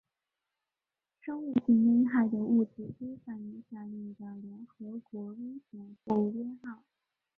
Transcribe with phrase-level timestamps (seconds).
[1.23, 6.81] 生物性危害的物质规范于下列的联合国危险货物编号